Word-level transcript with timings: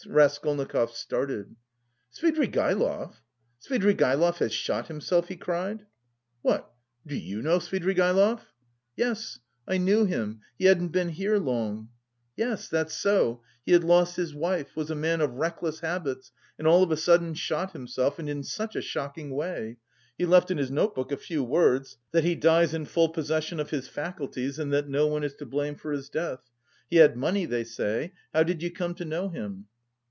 Raskolnikov 0.09 0.95
started. 0.95 1.55
"Svidrigaïlov! 2.11 3.17
Svidrigaïlov 3.63 4.39
has 4.39 4.51
shot 4.51 4.87
himself!" 4.87 5.27
he 5.27 5.35
cried. 5.35 5.85
"What, 6.41 6.73
do 7.05 7.15
you 7.15 7.43
know 7.43 7.59
Svidrigaïlov?" 7.59 8.39
"Yes... 8.95 9.37
I 9.67 9.77
knew 9.77 10.05
him.... 10.05 10.41
He 10.57 10.65
hadn't 10.65 10.87
been 10.87 11.09
here 11.09 11.37
long." 11.37 11.89
"Yes, 12.35 12.67
that's 12.67 12.95
so. 12.97 13.43
He 13.63 13.73
had 13.73 13.83
lost 13.83 14.15
his 14.15 14.33
wife, 14.33 14.75
was 14.75 14.89
a 14.89 14.95
man 14.95 15.21
of 15.21 15.35
reckless 15.35 15.81
habits 15.81 16.31
and 16.57 16.67
all 16.67 16.81
of 16.81 16.89
a 16.91 16.97
sudden 16.97 17.35
shot 17.35 17.73
himself, 17.73 18.17
and 18.17 18.27
in 18.27 18.41
such 18.41 18.75
a 18.75 18.81
shocking 18.81 19.29
way.... 19.29 19.77
He 20.17 20.25
left 20.25 20.49
in 20.49 20.57
his 20.57 20.71
notebook 20.71 21.11
a 21.11 21.15
few 21.17 21.43
words: 21.43 21.99
that 22.11 22.23
he 22.23 22.33
dies 22.33 22.73
in 22.73 22.85
full 22.85 23.09
possession 23.09 23.59
of 23.59 23.69
his 23.69 23.87
faculties 23.87 24.57
and 24.57 24.73
that 24.73 24.89
no 24.89 25.05
one 25.05 25.23
is 25.23 25.35
to 25.35 25.45
blame 25.45 25.75
for 25.75 25.91
his 25.91 26.09
death. 26.09 26.49
He 26.89 26.95
had 26.95 27.15
money, 27.15 27.45
they 27.45 27.63
say. 27.63 28.13
How 28.33 28.41
did 28.41 28.63
you 28.63 28.71
come 28.71 28.95
to 28.95 29.05
know 29.05 29.29
him?" 29.29 29.67